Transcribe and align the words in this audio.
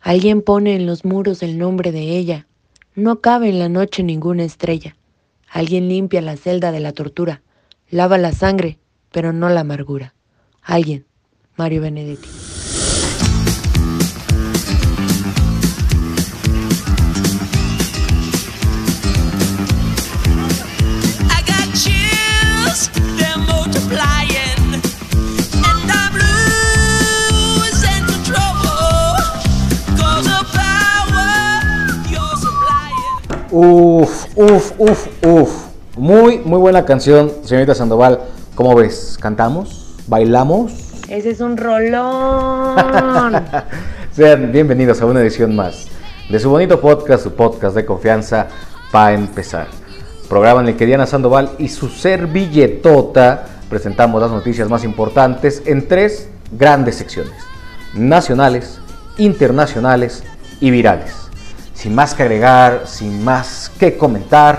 Alguien 0.00 0.42
pone 0.42 0.76
en 0.76 0.86
los 0.86 1.04
muros 1.04 1.42
el 1.42 1.58
nombre 1.58 1.90
de 1.90 2.16
ella. 2.16 2.46
No 2.94 3.20
cabe 3.20 3.48
en 3.48 3.58
la 3.58 3.68
noche 3.68 4.02
ninguna 4.02 4.44
estrella. 4.44 4.96
Alguien 5.48 5.88
limpia 5.88 6.22
la 6.22 6.36
celda 6.36 6.70
de 6.70 6.80
la 6.80 6.92
tortura. 6.92 7.42
Lava 7.90 8.16
la 8.16 8.32
sangre, 8.32 8.78
pero 9.10 9.32
no 9.32 9.48
la 9.48 9.60
amargura. 9.60 10.14
Alguien. 10.62 11.06
Mario 11.56 11.80
Benedetti. 11.80 12.45
Uf, 33.58 34.26
uf, 34.36 34.72
uf, 34.76 35.06
uf. 35.24 35.50
Muy, 35.96 36.40
muy 36.44 36.58
buena 36.58 36.84
canción, 36.84 37.32
señorita 37.42 37.74
Sandoval. 37.74 38.20
¿Cómo 38.54 38.74
ves? 38.74 39.16
¿Cantamos? 39.18 39.94
¿Bailamos? 40.06 40.74
Ese 41.08 41.30
es 41.30 41.40
un 41.40 41.56
rolón. 41.56 42.76
Sean 44.12 44.52
bienvenidos 44.52 45.00
a 45.00 45.06
una 45.06 45.22
edición 45.22 45.56
más 45.56 45.86
de 46.28 46.38
su 46.38 46.50
bonito 46.50 46.82
podcast, 46.82 47.22
su 47.22 47.32
podcast 47.32 47.74
de 47.74 47.86
confianza 47.86 48.48
para 48.92 49.14
empezar. 49.14 49.68
Programa 50.28 50.60
en 50.60 50.68
el 50.68 50.76
que 50.76 50.84
Diana 50.84 51.06
Sandoval 51.06 51.52
y 51.58 51.68
su 51.68 51.88
servilletota 51.88 53.46
presentamos 53.70 54.20
las 54.20 54.32
noticias 54.32 54.68
más 54.68 54.84
importantes 54.84 55.62
en 55.64 55.88
tres 55.88 56.28
grandes 56.52 56.96
secciones: 56.96 57.32
nacionales, 57.94 58.80
internacionales 59.16 60.24
y 60.60 60.70
virales. 60.70 61.25
Sin 61.86 61.94
más 61.94 62.14
que 62.14 62.24
agregar, 62.24 62.82
sin 62.88 63.22
más 63.22 63.70
que 63.78 63.96
comentar, 63.96 64.58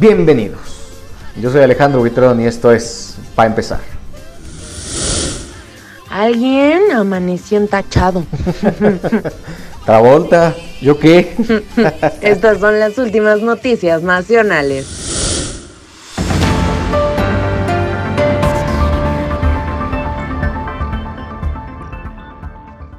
bienvenidos. 0.00 0.62
Yo 1.36 1.52
soy 1.52 1.60
Alejandro 1.60 2.00
Buitrón 2.00 2.40
y 2.40 2.46
esto 2.46 2.72
es 2.72 3.18
para 3.34 3.50
empezar. 3.50 3.80
Alguien 6.08 6.90
amaneció 6.90 7.58
entachado. 7.58 8.24
Travolta, 9.84 10.54
¿yo 10.80 10.98
qué? 10.98 11.36
Estas 12.22 12.60
son 12.60 12.80
las 12.80 12.96
últimas 12.96 13.42
noticias 13.42 14.02
nacionales. 14.02 14.86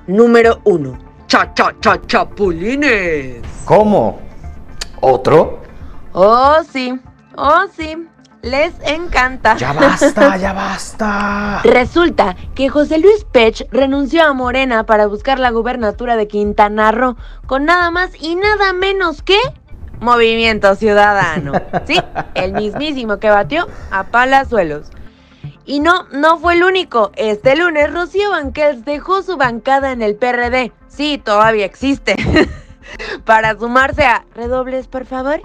Número 0.05 0.61
1. 0.65 1.12
Cha 1.33 1.51
cha 1.55 1.73
cha 1.81 1.99
chapulines. 2.05 3.41
¿Cómo? 3.65 4.19
¿Otro? 5.01 5.63
Oh, 6.11 6.57
sí. 6.71 6.93
Oh, 7.35 7.63
sí. 7.75 8.07
Les 8.43 8.75
encanta. 8.85 9.57
Ya 9.57 9.73
basta, 9.73 10.37
ya 10.37 10.53
basta. 10.53 11.61
Resulta 11.63 12.35
que 12.53 12.69
José 12.69 12.99
Luis 12.99 13.25
Pech 13.31 13.67
renunció 13.71 14.23
a 14.23 14.33
Morena 14.33 14.85
para 14.85 15.07
buscar 15.07 15.39
la 15.39 15.49
gubernatura 15.49 16.17
de 16.17 16.27
Quintana 16.27 16.91
Roo 16.91 17.17
con 17.47 17.65
nada 17.65 17.89
más 17.89 18.11
y 18.21 18.35
nada 18.35 18.71
menos 18.73 19.23
que 19.23 19.39
Movimiento 20.01 20.75
Ciudadano. 20.75 21.53
Sí, 21.87 21.99
el 22.35 22.53
mismísimo 22.53 23.17
que 23.17 23.31
batió 23.31 23.67
a 23.89 24.03
Palazuelos. 24.03 24.91
Y 25.65 25.79
no, 25.79 26.03
no 26.11 26.37
fue 26.39 26.55
el 26.55 26.63
único. 26.63 27.11
Este 27.15 27.55
lunes 27.55 27.91
Rocío 27.93 28.31
Banquels 28.31 28.83
dejó 28.83 29.21
su 29.21 29.37
bancada 29.37 29.91
en 29.91 30.01
el 30.01 30.15
PRD. 30.15 30.71
Sí, 30.87 31.21
todavía 31.23 31.65
existe. 31.65 32.15
para 33.25 33.57
sumarse 33.57 34.03
a 34.03 34.25
redobles, 34.35 34.87
por 34.87 35.05
favor. 35.05 35.41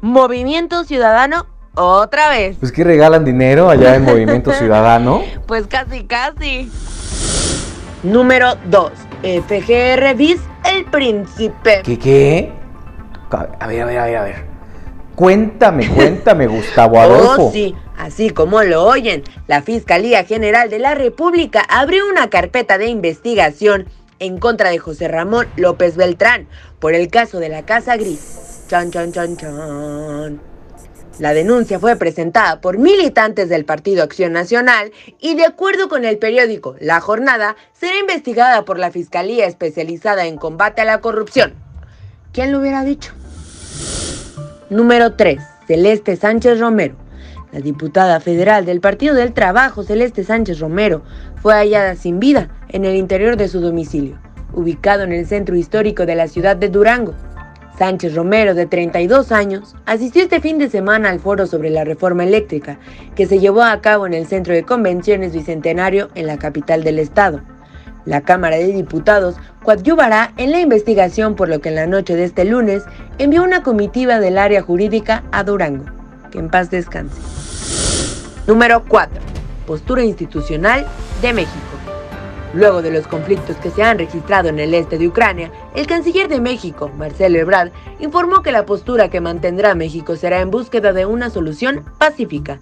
Movimiento 0.00 0.84
Ciudadano 0.84 1.46
otra 1.74 2.30
vez. 2.30 2.56
Pues 2.58 2.72
que 2.72 2.84
regalan 2.84 3.24
dinero 3.24 3.70
allá 3.70 3.94
en 3.94 4.04
Movimiento 4.04 4.52
Ciudadano. 4.58 5.22
Pues 5.46 5.66
casi, 5.66 6.04
casi. 6.04 6.70
Número 8.02 8.54
2. 8.66 8.92
FGR 9.22 10.14
bis 10.14 10.40
El 10.64 10.84
Príncipe. 10.84 11.82
¿Qué 11.82 11.98
qué? 11.98 12.52
A 13.30 13.66
ver, 13.66 13.82
a 13.82 13.86
ver, 13.86 13.98
a 13.98 14.04
ver, 14.04 14.16
a 14.16 14.22
ver. 14.22 14.44
Cuéntame, 15.14 15.88
cuéntame, 15.88 16.46
Gustavo 16.46 17.00
Adolfo. 17.00 17.46
Oh, 17.46 17.52
sí, 17.52 17.74
así 17.96 18.30
como 18.30 18.62
lo 18.62 18.84
oyen, 18.84 19.22
la 19.46 19.62
Fiscalía 19.62 20.24
General 20.24 20.70
de 20.70 20.78
la 20.78 20.94
República 20.94 21.60
abrió 21.68 22.08
una 22.08 22.30
carpeta 22.30 22.78
de 22.78 22.86
investigación 22.86 23.86
en 24.18 24.38
contra 24.38 24.70
de 24.70 24.78
José 24.78 25.08
Ramón 25.08 25.46
López 25.56 25.96
Beltrán 25.96 26.48
por 26.78 26.94
el 26.94 27.08
caso 27.08 27.38
de 27.40 27.48
la 27.48 27.64
Casa 27.64 27.96
Gris. 27.96 28.64
Chan, 28.68 28.90
chan, 28.90 29.12
chan, 29.12 29.36
chan. 29.36 30.40
La 31.18 31.32
denuncia 31.32 31.78
fue 31.78 31.96
presentada 31.96 32.60
por 32.60 32.76
militantes 32.76 33.48
del 33.48 33.64
Partido 33.64 34.02
Acción 34.02 34.32
Nacional 34.32 34.92
y 35.18 35.34
de 35.34 35.46
acuerdo 35.46 35.88
con 35.88 36.04
el 36.04 36.18
periódico 36.18 36.76
La 36.78 37.00
Jornada, 37.00 37.56
será 37.72 37.98
investigada 37.98 38.66
por 38.66 38.78
la 38.78 38.90
Fiscalía 38.90 39.46
especializada 39.46 40.26
en 40.26 40.36
combate 40.36 40.82
a 40.82 40.84
la 40.84 41.00
corrupción. 41.00 41.54
¿Quién 42.32 42.52
lo 42.52 42.58
hubiera 42.58 42.84
dicho? 42.84 43.12
Número 44.68 45.14
3. 45.14 45.40
Celeste 45.66 46.16
Sánchez 46.16 46.60
Romero. 46.60 47.05
La 47.56 47.62
diputada 47.62 48.20
federal 48.20 48.66
del 48.66 48.82
Partido 48.82 49.14
del 49.14 49.32
Trabajo, 49.32 49.82
Celeste 49.82 50.24
Sánchez 50.24 50.60
Romero, 50.60 51.00
fue 51.36 51.54
hallada 51.54 51.94
sin 51.94 52.20
vida 52.20 52.50
en 52.68 52.84
el 52.84 52.96
interior 52.96 53.38
de 53.38 53.48
su 53.48 53.60
domicilio, 53.60 54.18
ubicado 54.52 55.04
en 55.04 55.12
el 55.12 55.26
centro 55.26 55.56
histórico 55.56 56.04
de 56.04 56.16
la 56.16 56.28
ciudad 56.28 56.54
de 56.54 56.68
Durango. 56.68 57.14
Sánchez 57.78 58.14
Romero, 58.14 58.52
de 58.52 58.66
32 58.66 59.32
años, 59.32 59.74
asistió 59.86 60.22
este 60.22 60.42
fin 60.42 60.58
de 60.58 60.68
semana 60.68 61.08
al 61.08 61.18
foro 61.18 61.46
sobre 61.46 61.70
la 61.70 61.84
reforma 61.84 62.24
eléctrica 62.24 62.78
que 63.14 63.24
se 63.24 63.38
llevó 63.38 63.62
a 63.62 63.80
cabo 63.80 64.06
en 64.06 64.12
el 64.12 64.26
Centro 64.26 64.52
de 64.52 64.62
Convenciones 64.62 65.32
Bicentenario 65.32 66.10
en 66.14 66.26
la 66.26 66.36
capital 66.36 66.84
del 66.84 66.98
estado. 66.98 67.40
La 68.04 68.20
Cámara 68.20 68.56
de 68.56 68.66
Diputados 68.66 69.36
coadyuvará 69.62 70.34
en 70.36 70.52
la 70.52 70.60
investigación 70.60 71.34
por 71.34 71.48
lo 71.48 71.62
que 71.62 71.70
en 71.70 71.76
la 71.76 71.86
noche 71.86 72.16
de 72.16 72.24
este 72.24 72.44
lunes 72.44 72.82
envió 73.16 73.42
una 73.42 73.62
comitiva 73.62 74.20
del 74.20 74.36
área 74.36 74.60
jurídica 74.60 75.24
a 75.32 75.42
Durango. 75.42 75.86
Que 76.30 76.38
en 76.38 76.50
paz 76.50 76.70
descanse. 76.70 77.45
Número 78.46 78.84
4. 78.86 79.20
Postura 79.66 80.04
institucional 80.04 80.86
de 81.20 81.32
México. 81.32 81.56
Luego 82.54 82.80
de 82.80 82.92
los 82.92 83.08
conflictos 83.08 83.56
que 83.56 83.72
se 83.72 83.82
han 83.82 83.98
registrado 83.98 84.48
en 84.48 84.60
el 84.60 84.72
este 84.72 84.98
de 84.98 85.08
Ucrania, 85.08 85.50
el 85.74 85.88
canciller 85.88 86.28
de 86.28 86.40
México, 86.40 86.88
Marcelo 86.96 87.40
Ebrard, 87.40 87.72
informó 87.98 88.42
que 88.42 88.52
la 88.52 88.64
postura 88.64 89.10
que 89.10 89.20
mantendrá 89.20 89.74
México 89.74 90.14
será 90.14 90.40
en 90.40 90.52
búsqueda 90.52 90.92
de 90.92 91.06
una 91.06 91.28
solución 91.28 91.84
pacífica. 91.98 92.60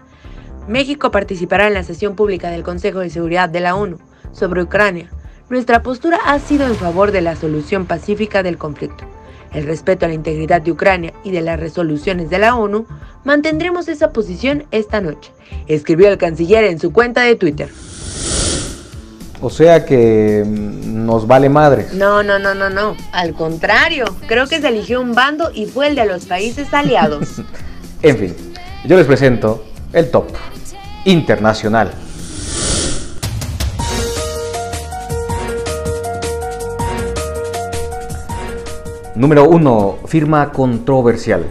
México 0.67 1.11
participará 1.11 1.67
en 1.67 1.75
la 1.75 1.83
sesión 1.83 2.17
pública 2.17 2.49
del 2.49 2.63
Consejo 2.63 3.01
de 3.01 3.11
Seguridad 3.11 3.51
de 3.51 3.61
la 3.61 3.77
ONU 3.77 3.99
sobre 4.33 4.63
Ucrania. 4.63 5.11
Nuestra 5.51 5.83
postura 5.83 6.19
ha 6.25 6.39
sido 6.39 6.67
en 6.67 6.77
favor 6.77 7.13
de 7.13 7.21
la 7.21 7.37
solución 7.37 7.85
pacífica 7.85 8.43
del 8.43 8.57
conflicto. 8.57 9.05
El 9.55 9.65
respeto 9.65 10.05
a 10.05 10.09
la 10.09 10.15
integridad 10.15 10.61
de 10.63 10.73
Ucrania 10.73 11.13
y 11.23 11.31
de 11.31 11.41
las 11.41 11.59
resoluciones 11.59 12.29
de 12.31 12.39
la 12.39 12.57
ONU, 12.57 12.87
mantendremos 13.25 13.89
esa 13.89 14.13
posición 14.13 14.65
esta 14.71 15.01
noche, 15.01 15.31
escribió 15.67 16.09
el 16.09 16.19
canciller 16.19 16.65
en 16.65 16.81
su 16.81 16.93
cuenta 16.93 17.23
de 17.23 17.37
Twitter. 17.37 17.69
O 19.41 19.51
sea 19.51 19.85
que 19.85 20.43
mm, 20.45 21.05
nos 21.05 21.27
vale 21.27 21.49
madres. 21.49 21.93
No, 21.93 22.23
no, 22.23 22.39
no, 22.39 22.55
no, 22.55 22.71
no. 22.71 22.97
Al 23.13 23.35
contrario, 23.35 24.07
creo 24.27 24.47
que 24.47 24.61
se 24.61 24.69
eligió 24.69 25.01
un 25.01 25.15
bando 25.15 25.51
y 25.53 25.67
fue 25.67 25.89
el 25.89 25.95
de 25.95 26.07
los 26.07 26.27
países 26.27 26.73
aliados. 26.73 27.29
En 28.03 28.19
fin, 28.19 28.37
yo 28.85 28.99
les 28.99 29.07
presento 29.07 29.65
el 29.95 30.11
top 30.11 30.27
internacional. 31.07 31.91
Número 39.17 39.49
1. 39.49 39.99
Firma 40.07 40.51
controversial. 40.51 41.45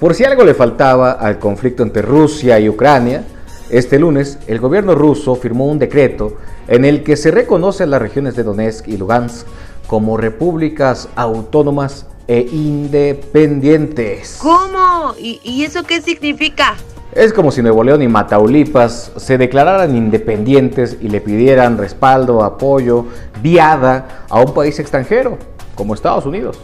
Por 0.00 0.14
si 0.14 0.24
algo 0.24 0.42
le 0.42 0.52
faltaba 0.52 1.12
al 1.12 1.38
conflicto 1.38 1.84
entre 1.84 2.02
Rusia 2.02 2.58
y 2.58 2.68
Ucrania, 2.68 3.22
este 3.70 4.00
lunes 4.00 4.40
el 4.48 4.58
gobierno 4.58 4.96
ruso 4.96 5.36
firmó 5.36 5.68
un 5.68 5.78
decreto 5.78 6.38
en 6.66 6.84
el 6.84 7.04
que 7.04 7.16
se 7.16 7.30
reconocen 7.30 7.88
las 7.90 8.02
regiones 8.02 8.34
de 8.34 8.42
Donetsk 8.42 8.88
y 8.88 8.96
Lugansk 8.96 9.46
como 9.86 10.16
repúblicas 10.16 11.08
autónomas 11.14 12.06
e 12.26 12.40
independientes. 12.50 14.38
¿Cómo? 14.42 15.14
¿Y, 15.16 15.40
y 15.44 15.62
eso 15.62 15.84
qué 15.84 16.02
significa? 16.02 16.74
Es 17.14 17.32
como 17.32 17.52
si 17.52 17.62
Nuevo 17.62 17.84
León 17.84 18.02
y 18.02 18.08
Mataulipas 18.08 19.12
se 19.16 19.38
declararan 19.38 19.94
independientes 19.94 20.96
y 21.00 21.08
le 21.08 21.20
pidieran 21.20 21.78
respaldo, 21.78 22.42
apoyo, 22.42 23.04
viada 23.40 24.24
a 24.28 24.40
un 24.40 24.54
país 24.54 24.80
extranjero, 24.80 25.36
como 25.74 25.94
Estados 25.94 26.26
Unidos. 26.26 26.58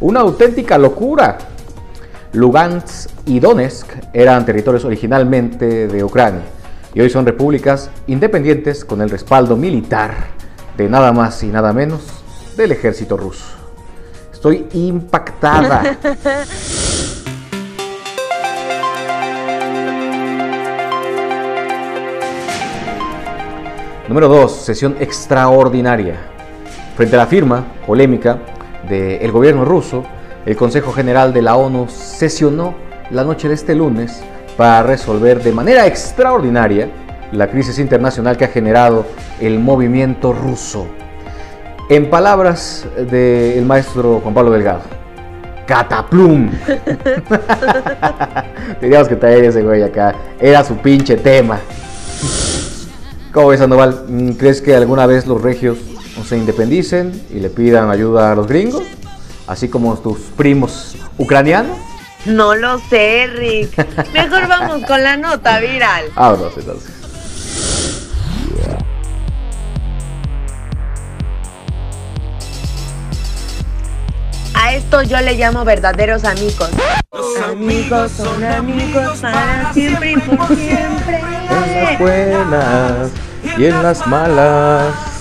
Una 0.00 0.20
auténtica 0.20 0.78
locura. 0.78 1.38
Lugansk 2.32 3.10
y 3.26 3.40
Donetsk 3.40 3.86
eran 4.12 4.46
territorios 4.46 4.84
originalmente 4.86 5.86
de 5.86 6.02
Ucrania 6.02 6.40
y 6.94 7.00
hoy 7.00 7.10
son 7.10 7.26
repúblicas 7.26 7.90
independientes 8.06 8.84
con 8.84 9.00
el 9.02 9.10
respaldo 9.10 9.56
militar 9.56 10.14
de 10.76 10.88
nada 10.88 11.12
más 11.12 11.42
y 11.42 11.48
nada 11.48 11.72
menos 11.72 12.00
del 12.56 12.72
ejército 12.72 13.16
ruso. 13.16 13.44
Estoy 14.32 14.66
impactada. 14.72 15.98
Número 24.08 24.28
2. 24.28 24.52
Sesión 24.52 24.96
extraordinaria. 25.00 26.31
Frente 26.96 27.16
a 27.16 27.20
la 27.20 27.26
firma 27.26 27.64
polémica 27.86 28.38
del 28.88 29.32
gobierno 29.32 29.64
ruso, 29.64 30.04
el 30.44 30.56
Consejo 30.56 30.92
General 30.92 31.32
de 31.32 31.40
la 31.40 31.56
ONU 31.56 31.88
sesionó 31.88 32.74
la 33.10 33.24
noche 33.24 33.48
de 33.48 33.54
este 33.54 33.74
lunes 33.74 34.22
para 34.56 34.82
resolver 34.82 35.42
de 35.42 35.52
manera 35.52 35.86
extraordinaria 35.86 36.88
la 37.32 37.48
crisis 37.48 37.78
internacional 37.78 38.36
que 38.36 38.44
ha 38.44 38.48
generado 38.48 39.06
el 39.40 39.58
movimiento 39.58 40.32
ruso. 40.32 40.86
En 41.88 42.10
palabras 42.10 42.86
del 43.10 43.64
maestro 43.64 44.20
Juan 44.20 44.34
Pablo 44.34 44.50
Delgado, 44.50 44.82
Cataplum. 45.66 46.50
Teníamos 48.80 49.08
que 49.08 49.16
traer 49.16 49.44
ese 49.44 49.62
güey 49.62 49.82
acá. 49.82 50.14
Era 50.38 50.62
su 50.62 50.76
pinche 50.76 51.16
tema. 51.16 51.58
¿Cómo 53.32 53.48
ves, 53.48 53.60
Sandoval? 53.60 54.34
¿Crees 54.38 54.60
que 54.60 54.76
alguna 54.76 55.06
vez 55.06 55.26
los 55.26 55.40
regios 55.40 55.78
se 56.24 56.36
independicen 56.36 57.12
y 57.30 57.40
le 57.40 57.50
pidan 57.50 57.90
ayuda 57.90 58.32
a 58.32 58.34
los 58.34 58.46
gringos? 58.46 58.84
Así 59.46 59.68
como 59.68 59.96
tus 59.96 60.18
primos 60.36 60.96
ucranianos. 61.18 61.76
No 62.24 62.54
lo 62.54 62.78
sé, 62.78 63.26
Rick. 63.26 63.76
Mejor 64.12 64.46
vamos 64.46 64.84
con 64.86 65.02
la 65.02 65.16
nota 65.16 65.58
viral. 65.58 66.04
Vámonos 66.14 66.56
entonces. 66.56 66.92
A 74.54 74.74
esto 74.74 75.02
yo 75.02 75.20
le 75.20 75.34
llamo 75.34 75.64
verdaderos 75.64 76.24
amigos. 76.24 76.70
Amigos 77.50 78.12
son 78.12 78.44
amigos 78.44 79.18
para 79.18 79.72
siempre 79.72 80.12
y 80.12 80.16
por 80.18 80.46
siempre. 80.46 81.20
En 81.50 81.84
las 81.84 81.98
buenas 81.98 83.10
y 83.58 83.64
en 83.64 83.82
las 83.82 84.06
malas. 84.06 85.11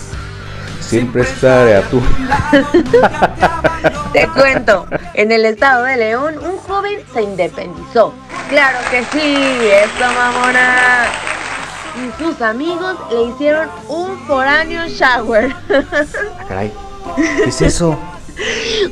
Siempre 0.92 1.22
estaré 1.22 1.78
a 1.78 1.84
tu. 1.84 2.02
Te 4.12 4.28
cuento, 4.28 4.86
en 5.14 5.32
el 5.32 5.46
estado 5.46 5.86
de 5.86 5.96
León, 5.96 6.36
un 6.38 6.58
joven 6.58 7.00
se 7.14 7.22
independizó. 7.22 8.14
Claro 8.50 8.78
que 8.92 9.02
sí, 9.06 9.38
esto 9.72 10.04
mamona. 10.14 11.06
Y 11.96 12.12
sus 12.22 12.42
amigos 12.42 12.98
le 13.10 13.24
hicieron 13.24 13.70
un 13.88 14.20
foráneo 14.28 14.86
shower. 14.90 15.56
Ah, 15.70 16.44
caray. 16.50 16.74
¿Qué 17.16 17.46
es 17.46 17.62
eso? 17.62 17.98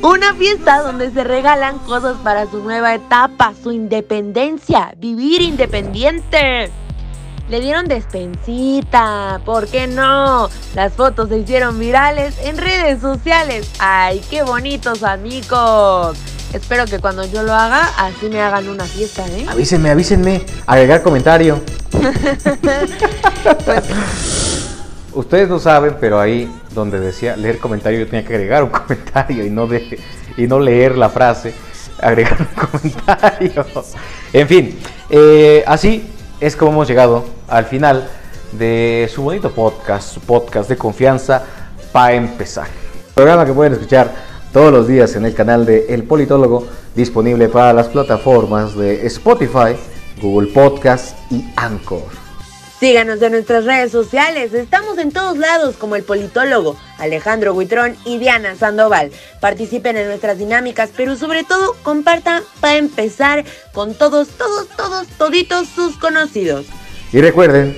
Una 0.00 0.32
fiesta 0.36 0.80
donde 0.80 1.10
se 1.10 1.22
regalan 1.22 1.80
cosas 1.80 2.16
para 2.24 2.46
su 2.46 2.62
nueva 2.62 2.94
etapa, 2.94 3.52
su 3.62 3.72
independencia, 3.72 4.94
vivir 4.96 5.42
independiente. 5.42 6.72
Le 7.50 7.60
dieron 7.60 7.88
despensita, 7.88 9.40
¿por 9.44 9.66
qué 9.66 9.88
no? 9.88 10.48
Las 10.76 10.92
fotos 10.92 11.30
se 11.30 11.38
hicieron 11.38 11.80
virales 11.80 12.36
en 12.44 12.56
redes 12.56 13.00
sociales. 13.00 13.68
¡Ay, 13.80 14.22
qué 14.30 14.44
bonitos 14.44 15.02
amigos! 15.02 16.16
Espero 16.52 16.84
que 16.84 17.00
cuando 17.00 17.24
yo 17.24 17.42
lo 17.42 17.52
haga, 17.52 17.90
así 17.98 18.28
me 18.28 18.40
hagan 18.40 18.68
una 18.68 18.84
fiesta, 18.84 19.26
¿eh? 19.26 19.46
Avísenme, 19.48 19.90
avísenme. 19.90 20.42
Agregar 20.64 21.02
comentario. 21.02 21.60
Pues, 23.64 24.68
Ustedes 25.12 25.48
no 25.48 25.58
saben, 25.58 25.96
pero 26.00 26.20
ahí 26.20 26.48
donde 26.72 27.00
decía 27.00 27.36
leer 27.36 27.58
comentario, 27.58 27.98
yo 27.98 28.06
tenía 28.06 28.24
que 28.24 28.34
agregar 28.34 28.62
un 28.62 28.70
comentario 28.70 29.44
y 29.44 29.50
no, 29.50 29.66
de, 29.66 29.98
y 30.36 30.46
no 30.46 30.60
leer 30.60 30.96
la 30.96 31.08
frase, 31.08 31.52
agregar 32.00 32.36
un 32.38 32.46
comentario. 32.68 33.66
En 34.32 34.46
fin, 34.46 34.78
eh, 35.10 35.64
así 35.66 36.08
es 36.38 36.54
como 36.54 36.70
hemos 36.70 36.86
llegado 36.88 37.39
al 37.50 37.66
final 37.66 38.08
de 38.52 39.10
su 39.12 39.22
bonito 39.22 39.50
podcast, 39.50 40.14
su 40.14 40.20
podcast 40.20 40.68
de 40.68 40.76
confianza 40.76 41.42
para 41.92 42.14
empezar. 42.14 42.68
Programa 43.14 43.44
que 43.44 43.52
pueden 43.52 43.74
escuchar 43.74 44.10
todos 44.52 44.72
los 44.72 44.88
días 44.88 45.14
en 45.16 45.24
el 45.24 45.34
canal 45.34 45.66
de 45.66 45.86
El 45.90 46.04
Politólogo, 46.04 46.66
disponible 46.94 47.48
para 47.48 47.72
las 47.72 47.88
plataformas 47.88 48.76
de 48.76 49.06
Spotify, 49.06 49.76
Google 50.20 50.52
Podcast 50.52 51.16
y 51.30 51.44
Anchor. 51.56 52.02
Síganos 52.80 53.20
en 53.20 53.32
nuestras 53.32 53.66
redes 53.66 53.92
sociales. 53.92 54.54
Estamos 54.54 54.96
en 54.96 55.12
todos 55.12 55.36
lados 55.36 55.76
como 55.76 55.96
el 55.96 56.02
politólogo 56.02 56.76
Alejandro 56.98 57.52
Huitrón 57.52 57.94
y 58.06 58.16
Diana 58.16 58.56
Sandoval. 58.56 59.10
Participen 59.38 59.98
en 59.98 60.08
nuestras 60.08 60.38
dinámicas, 60.38 60.88
pero 60.96 61.14
sobre 61.14 61.44
todo 61.44 61.76
compartan 61.82 62.42
para 62.60 62.78
empezar 62.78 63.44
con 63.74 63.92
todos, 63.92 64.28
todos, 64.28 64.66
todos, 64.78 65.06
toditos 65.18 65.68
sus 65.68 65.98
conocidos. 65.98 66.64
Y 67.12 67.20
recuerden 67.20 67.76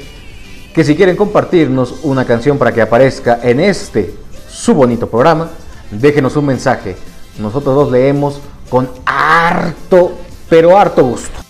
que 0.75 0.85
si 0.85 0.97
quieren 0.97 1.17
compartirnos 1.17 1.97
una 2.03 2.25
canción 2.25 2.59
para 2.59 2.73
que 2.73 2.83
aparezca 2.83 3.41
en 3.43 3.61
este 3.61 4.15
su 4.49 4.75
bonito 4.75 5.09
programa, 5.09 5.51
déjenos 5.91 6.37
un 6.37 6.47
mensaje. 6.47 6.97
Nosotros 7.39 7.75
los 7.75 7.91
leemos 7.91 8.41
con 8.69 8.91
harto, 9.05 10.13
pero 10.49 10.77
harto 10.79 11.05
gusto. 11.05 11.41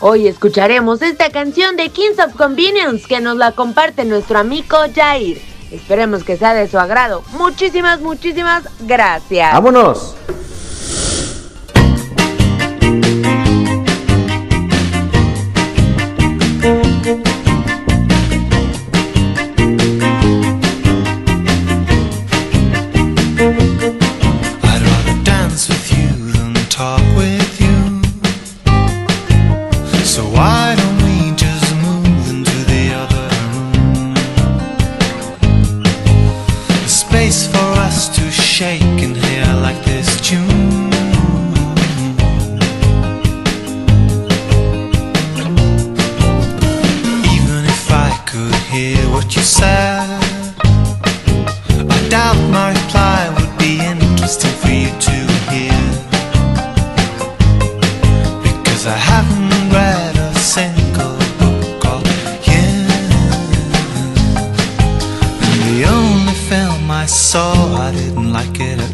Hoy 0.00 0.28
escucharemos 0.28 1.00
esta 1.00 1.30
canción 1.30 1.76
de 1.76 1.88
Kings 1.88 2.18
of 2.18 2.34
Convenience 2.36 3.06
que 3.06 3.20
nos 3.20 3.36
la 3.36 3.52
comparte 3.52 4.04
nuestro 4.04 4.38
amigo 4.38 4.76
Jair. 4.94 5.40
Esperemos 5.70 6.22
que 6.22 6.36
sea 6.36 6.54
de 6.54 6.68
su 6.68 6.78
agrado. 6.78 7.22
Muchísimas, 7.32 8.00
muchísimas 8.00 8.64
gracias. 8.80 9.52
¡Vámonos! 9.52 10.14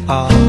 are. 0.09 0.42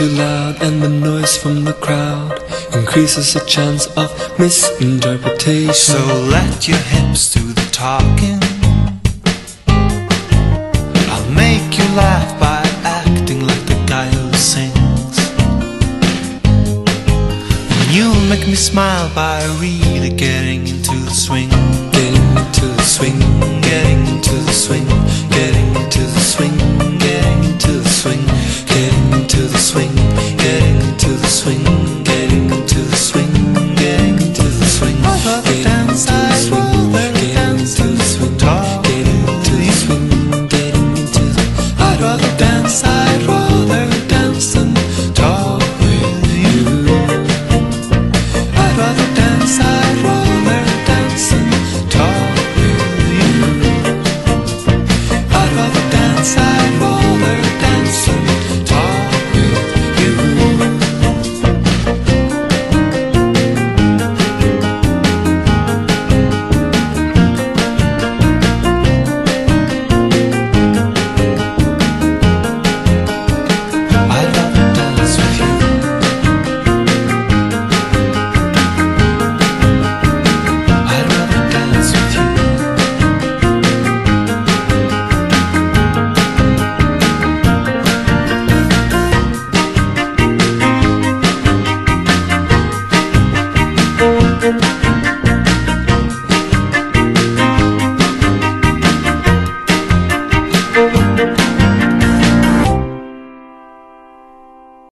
too 0.00 0.08
loud 0.16 0.62
and 0.62 0.80
the 0.80 0.88
noise 0.88 1.36
from 1.36 1.62
the 1.62 1.74
crowd 1.74 2.32
increases 2.72 3.34
the 3.34 3.40
chance 3.40 3.86
of 3.98 4.08
misinterpretation. 4.38 5.74
So 5.74 5.98
let 6.36 6.66
your 6.66 6.78
hips 6.78 7.34
do 7.34 7.42
the 7.52 7.68
talking. 7.70 8.40
I'll 11.12 11.30
make 11.32 11.76
you 11.76 11.84
laugh 11.94 12.30
by 12.40 12.62
acting 12.82 13.40
like 13.46 13.64
the 13.66 13.78
guy 13.86 14.06
who 14.06 14.32
sings. 14.32 15.18
And 17.76 17.94
you'll 17.94 18.26
make 18.30 18.46
me 18.46 18.54
smile 18.54 19.14
by 19.14 19.44
really 19.60 20.16
getting 20.16 20.66
into 20.66 20.96
the 21.08 21.10
swing. 21.10 21.50
Getting 21.92 22.26
into 22.40 22.66
the 22.78 22.86
swing, 22.96 23.18
getting 23.60 24.00
into 24.06 24.34
the 24.48 24.52
swing, 24.64 24.86
getting 25.28 25.68
into 25.76 26.00
the 26.00 26.20
swing. 26.20 26.99